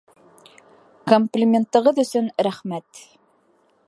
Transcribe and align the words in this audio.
Комплиментығыҙ 1.11 2.01
өсөн 2.05 2.31
рәхмәт. 2.47 3.05